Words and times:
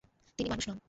তিনি 0.39 0.49
মানুষ 0.49 0.65
নন। 0.69 0.77